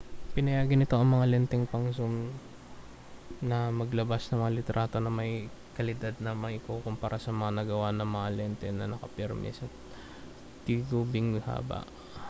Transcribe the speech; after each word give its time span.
pinayagan 0.35 0.79
nito 0.81 0.95
ang 0.97 1.09
mga 1.13 1.29
lenteng 1.33 1.65
pang-zoom 1.71 2.15
na 3.49 3.59
maglabas 3.79 4.23
ng 4.27 4.39
mga 4.41 4.55
litrato 4.57 4.97
na 5.01 5.11
may 5.19 5.33
kalidad 5.77 6.15
na 6.25 6.31
maikukumpara 6.43 7.17
sa 7.21 7.29
mga 7.39 7.51
nagawa 7.57 7.87
ng 7.93 8.09
mga 8.17 8.29
lente 8.37 8.67
na 8.73 8.85
nakapirmi 8.91 9.49
ang 9.53 9.71
tingubing 10.65 11.29
haba 11.47 11.79